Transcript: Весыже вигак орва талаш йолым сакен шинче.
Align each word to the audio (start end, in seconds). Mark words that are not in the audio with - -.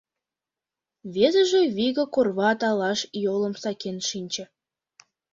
Весыже 1.15 1.61
вигак 1.75 2.15
орва 2.19 2.51
талаш 2.59 2.99
йолым 3.23 3.53
сакен 3.63 3.97
шинче. 4.09 4.43